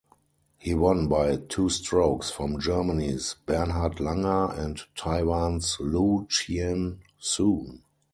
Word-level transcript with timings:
He 0.57 0.73
won 0.73 1.07
by 1.07 1.35
two 1.35 1.69
strokes 1.69 2.31
from 2.31 2.59
Germany's 2.59 3.35
Bernhard 3.45 3.97
Langer 3.97 4.51
and 4.57 4.81
Taiwan's 4.95 5.77
Lu 5.79 6.25
Chien-soon. 6.27 7.83